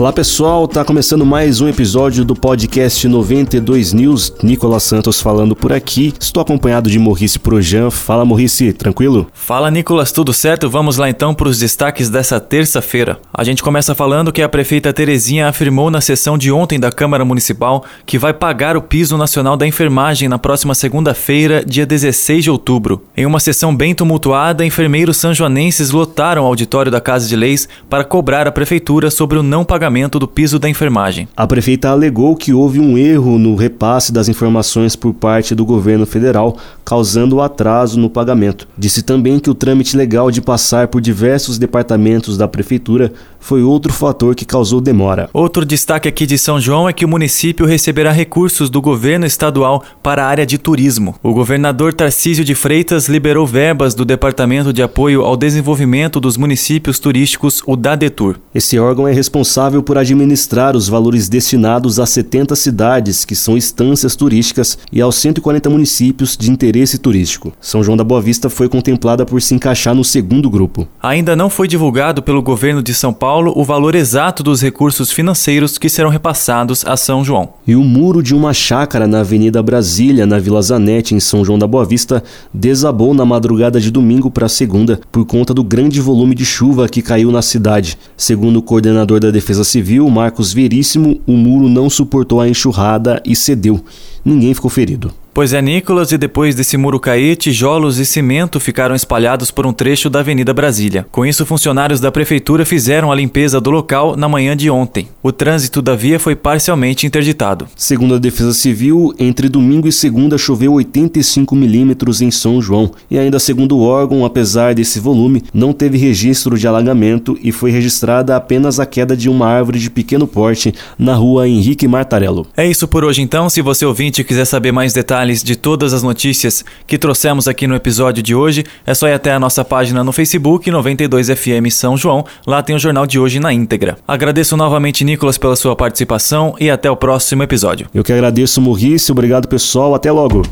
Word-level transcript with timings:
Olá 0.00 0.14
pessoal, 0.14 0.66
tá 0.66 0.82
começando 0.82 1.26
mais 1.26 1.60
um 1.60 1.68
episódio 1.68 2.24
do 2.24 2.34
podcast 2.34 3.06
92 3.06 3.92
News. 3.92 4.32
Nicolas 4.42 4.82
Santos 4.82 5.20
falando 5.20 5.54
por 5.54 5.74
aqui. 5.74 6.14
Estou 6.18 6.40
acompanhado 6.40 6.88
de 6.88 6.98
Maurice 6.98 7.38
Projan. 7.38 7.90
Fala 7.90 8.24
Maurice, 8.24 8.72
tranquilo? 8.72 9.26
Fala 9.34 9.70
Nicolas, 9.70 10.10
tudo 10.10 10.32
certo? 10.32 10.70
Vamos 10.70 10.96
lá 10.96 11.10
então 11.10 11.34
para 11.34 11.48
os 11.48 11.58
destaques 11.58 12.08
dessa 12.08 12.40
terça-feira. 12.40 13.18
A 13.30 13.44
gente 13.44 13.62
começa 13.62 13.94
falando 13.94 14.32
que 14.32 14.40
a 14.40 14.48
prefeita 14.48 14.90
Terezinha 14.90 15.48
afirmou 15.48 15.90
na 15.90 16.00
sessão 16.00 16.38
de 16.38 16.50
ontem 16.50 16.80
da 16.80 16.90
Câmara 16.90 17.22
Municipal 17.22 17.84
que 18.06 18.16
vai 18.16 18.32
pagar 18.32 18.78
o 18.78 18.82
piso 18.82 19.18
nacional 19.18 19.54
da 19.54 19.66
enfermagem 19.66 20.30
na 20.30 20.38
próxima 20.38 20.74
segunda-feira, 20.74 21.62
dia 21.62 21.84
16 21.84 22.44
de 22.44 22.50
outubro. 22.50 23.04
Em 23.14 23.26
uma 23.26 23.38
sessão 23.38 23.76
bem 23.76 23.94
tumultuada, 23.94 24.64
enfermeiros 24.64 25.18
sanjoanenses 25.18 25.90
lotaram 25.90 26.44
o 26.44 26.46
auditório 26.46 26.90
da 26.90 27.02
Casa 27.02 27.28
de 27.28 27.36
Leis 27.36 27.68
para 27.90 28.02
cobrar 28.02 28.48
a 28.48 28.52
prefeitura 28.52 29.10
sobre 29.10 29.38
o 29.38 29.42
não 29.42 29.62
pagamento 29.62 29.89
pagamento 29.90 30.20
do 30.20 30.28
piso 30.28 30.56
da 30.56 30.68
enfermagem. 30.68 31.26
A 31.36 31.46
prefeita 31.48 31.88
alegou 31.88 32.36
que 32.36 32.52
houve 32.52 32.78
um 32.78 32.96
erro 32.96 33.38
no 33.38 33.56
repasse 33.56 34.12
das 34.12 34.28
informações 34.28 34.94
por 34.94 35.12
parte 35.12 35.52
do 35.52 35.64
governo 35.64 36.06
federal, 36.06 36.56
causando 36.84 37.36
o 37.36 37.42
atraso 37.42 37.98
no 37.98 38.08
pagamento. 38.08 38.68
Disse 38.78 39.02
também 39.02 39.40
que 39.40 39.50
o 39.50 39.54
trâmite 39.54 39.96
legal 39.96 40.30
de 40.30 40.40
passar 40.40 40.86
por 40.86 41.00
diversos 41.00 41.58
departamentos 41.58 42.36
da 42.38 42.46
prefeitura 42.46 43.12
foi 43.40 43.62
outro 43.62 43.92
fator 43.92 44.34
que 44.34 44.44
causou 44.44 44.80
demora. 44.80 45.28
Outro 45.32 45.64
destaque 45.64 46.08
aqui 46.08 46.26
de 46.26 46.38
São 46.38 46.60
João 46.60 46.88
é 46.88 46.92
que 46.92 47.04
o 47.04 47.08
município 47.08 47.66
receberá 47.66 48.12
recursos 48.12 48.68
do 48.70 48.80
governo 48.80 49.26
estadual 49.26 49.82
para 50.02 50.24
a 50.24 50.28
área 50.28 50.46
de 50.46 50.58
turismo. 50.58 51.16
O 51.22 51.32
governador 51.32 51.92
Tarcísio 51.94 52.44
de 52.44 52.54
Freitas 52.54 53.08
liberou 53.08 53.46
verbas 53.46 53.94
do 53.94 54.04
Departamento 54.04 54.72
de 54.72 54.82
Apoio 54.82 55.22
ao 55.22 55.36
Desenvolvimento 55.36 56.20
dos 56.20 56.36
Municípios 56.36 56.98
Turísticos, 56.98 57.62
o 57.66 57.74
DADETUR. 57.74 58.36
Esse 58.54 58.78
órgão 58.78 59.08
é 59.08 59.12
responsável 59.12 59.69
responsável 59.70 59.82
por 59.82 59.96
administrar 59.96 60.76
os 60.76 60.88
valores 60.88 61.28
destinados 61.28 62.00
a 62.00 62.06
70 62.06 62.56
cidades, 62.56 63.24
que 63.24 63.36
são 63.36 63.56
estâncias 63.56 64.16
turísticas, 64.16 64.76
e 64.92 65.00
aos 65.00 65.14
140 65.16 65.70
municípios 65.70 66.36
de 66.36 66.50
interesse 66.50 66.98
turístico. 66.98 67.52
São 67.60 67.82
João 67.82 67.96
da 67.96 68.02
Boa 68.02 68.20
Vista 68.20 68.50
foi 68.50 68.68
contemplada 68.68 69.24
por 69.24 69.40
se 69.40 69.54
encaixar 69.54 69.94
no 69.94 70.04
segundo 70.04 70.50
grupo. 70.50 70.88
Ainda 71.00 71.36
não 71.36 71.48
foi 71.48 71.68
divulgado 71.68 72.22
pelo 72.22 72.42
governo 72.42 72.82
de 72.82 72.92
São 72.92 73.12
Paulo 73.12 73.52
o 73.56 73.64
valor 73.64 73.94
exato 73.94 74.42
dos 74.42 74.60
recursos 74.60 75.12
financeiros 75.12 75.78
que 75.78 75.88
serão 75.88 76.10
repassados 76.10 76.84
a 76.84 76.96
São 76.96 77.24
João. 77.24 77.50
E 77.66 77.76
o 77.76 77.84
muro 77.84 78.22
de 78.22 78.34
uma 78.34 78.52
chácara 78.52 79.06
na 79.06 79.20
Avenida 79.20 79.62
Brasília, 79.62 80.26
na 80.26 80.38
Vila 80.38 80.62
Zanete, 80.62 81.14
em 81.14 81.20
São 81.20 81.44
João 81.44 81.58
da 81.58 81.66
Boa 81.66 81.84
Vista, 81.84 82.22
desabou 82.52 83.14
na 83.14 83.24
madrugada 83.24 83.80
de 83.80 83.90
domingo 83.90 84.30
para 84.30 84.48
segunda 84.48 85.00
por 85.12 85.24
conta 85.24 85.54
do 85.54 85.62
grande 85.62 86.00
volume 86.00 86.34
de 86.34 86.44
chuva 86.44 86.88
que 86.88 87.02
caiu 87.02 87.30
na 87.30 87.42
cidade. 87.42 87.96
Segundo 88.16 88.56
o 88.56 88.62
coordenador 88.62 89.20
da 89.20 89.30
Defesa 89.30 89.59
Civil, 89.64 90.08
Marcos 90.08 90.52
Veríssimo, 90.52 91.20
o 91.26 91.32
muro 91.32 91.68
não 91.68 91.90
suportou 91.90 92.40
a 92.40 92.48
enxurrada 92.48 93.22
e 93.24 93.34
cedeu. 93.34 93.84
Ninguém 94.24 94.54
ficou 94.54 94.70
ferido. 94.70 95.12
Pois 95.32 95.52
é, 95.52 95.62
Nicolas, 95.62 96.10
e 96.10 96.18
depois 96.18 96.54
desse 96.54 96.76
muro 96.76 96.98
cair, 96.98 97.36
tijolos 97.36 97.98
e 97.98 98.04
cimento 98.04 98.58
ficaram 98.58 98.94
espalhados 98.94 99.50
por 99.50 99.64
um 99.64 99.72
trecho 99.72 100.10
da 100.10 100.20
Avenida 100.20 100.52
Brasília. 100.52 101.06
Com 101.12 101.24
isso, 101.24 101.46
funcionários 101.46 102.00
da 102.00 102.10
prefeitura 102.10 102.64
fizeram 102.64 103.12
a 103.12 103.14
limpeza 103.14 103.60
do 103.60 103.70
local 103.70 104.16
na 104.16 104.28
manhã 104.28 104.56
de 104.56 104.68
ontem. 104.68 105.08
O 105.22 105.30
trânsito 105.30 105.80
da 105.80 105.94
via 105.94 106.18
foi 106.18 106.34
parcialmente 106.34 107.06
interditado. 107.06 107.68
Segundo 107.76 108.16
a 108.16 108.18
Defesa 108.18 108.52
Civil, 108.52 109.14
entre 109.18 109.48
domingo 109.48 109.86
e 109.86 109.92
segunda 109.92 110.36
choveu 110.36 110.72
85 110.72 111.54
milímetros 111.54 112.20
em 112.20 112.30
São 112.30 112.60
João. 112.60 112.90
E 113.08 113.16
ainda 113.16 113.38
segundo 113.38 113.78
o 113.78 113.82
órgão, 113.82 114.24
apesar 114.24 114.74
desse 114.74 114.98
volume, 114.98 115.44
não 115.54 115.72
teve 115.72 115.96
registro 115.96 116.58
de 116.58 116.66
alagamento 116.66 117.38
e 117.40 117.52
foi 117.52 117.70
registrada 117.70 118.34
apenas 118.34 118.80
a 118.80 118.86
queda 118.86 119.16
de 119.16 119.28
uma 119.28 119.46
árvore 119.46 119.78
de 119.78 119.90
pequeno 119.90 120.26
porte 120.26 120.74
na 120.98 121.14
rua 121.14 121.48
Henrique 121.48 121.86
Martarello. 121.86 122.46
É 122.56 122.66
isso 122.66 122.88
por 122.88 123.04
hoje 123.04 123.22
então. 123.22 123.48
Se 123.48 123.62
você 123.62 123.86
ouvinte 123.86 124.24
quiser 124.24 124.44
saber 124.44 124.72
mais 124.72 124.92
detalhes, 124.92 125.20
detalhes 125.30 125.42
de 125.42 125.56
todas 125.56 125.92
as 125.92 126.02
notícias 126.02 126.64
que 126.86 126.98
trouxemos 126.98 127.46
aqui 127.46 127.66
no 127.66 127.74
episódio 127.74 128.22
de 128.22 128.34
hoje, 128.34 128.64
é 128.84 128.92
só 128.94 129.08
ir 129.08 129.12
até 129.12 129.32
a 129.32 129.38
nossa 129.38 129.64
página 129.64 130.02
no 130.02 130.12
Facebook 130.12 130.70
92FM 130.70 131.70
São 131.70 131.96
João. 131.96 132.24
Lá 132.46 132.62
tem 132.62 132.74
o 132.74 132.78
jornal 132.78 133.06
de 133.06 133.18
hoje 133.18 133.38
na 133.38 133.52
íntegra. 133.52 133.96
Agradeço 134.06 134.56
novamente, 134.56 135.04
Nicolas, 135.04 135.38
pela 135.38 135.56
sua 135.56 135.76
participação 135.76 136.54
e 136.58 136.70
até 136.70 136.90
o 136.90 136.96
próximo 136.96 137.42
episódio. 137.42 137.86
Eu 137.94 138.02
que 138.02 138.12
agradeço, 138.12 138.60
Maurício. 138.60 139.12
Obrigado, 139.12 139.48
pessoal. 139.48 139.94
Até 139.94 140.10
logo. 140.10 140.42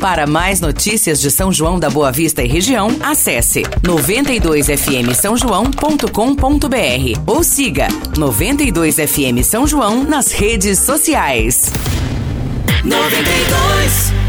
Para 0.00 0.26
mais 0.28 0.60
notícias 0.60 1.20
de 1.20 1.28
São 1.28 1.52
João 1.52 1.80
da 1.80 1.90
Boa 1.90 2.12
Vista 2.12 2.42
e 2.42 2.46
região, 2.46 2.88
acesse 3.00 3.62
92fm 3.82 5.12
São 5.12 5.36
João.com.br 5.36 7.20
ou 7.26 7.42
siga 7.42 7.88
92FM 8.16 9.42
São 9.42 9.66
João 9.66 10.04
nas 10.04 10.30
redes 10.30 10.78
sociais. 10.78 11.72
92 12.84 14.27